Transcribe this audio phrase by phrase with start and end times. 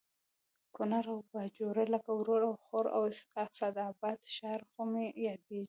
[0.75, 3.01] کونړ او باجوړ لکه ورور او خور او
[3.51, 5.59] اسداباد ښار خو مې یادېږي